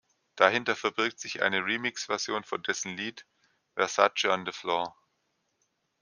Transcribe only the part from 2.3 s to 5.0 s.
von dessen Lied "Versace on the Floor".